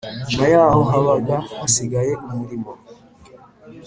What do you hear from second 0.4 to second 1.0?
yaho